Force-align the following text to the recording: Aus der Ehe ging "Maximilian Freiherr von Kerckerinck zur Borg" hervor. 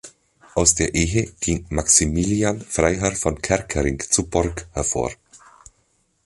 Aus 0.55 0.73
der 0.73 0.95
Ehe 0.95 1.31
ging 1.41 1.67
"Maximilian 1.69 2.59
Freiherr 2.59 3.15
von 3.15 3.39
Kerckerinck 3.39 4.11
zur 4.11 4.27
Borg" 4.31 4.67
hervor. 4.71 5.11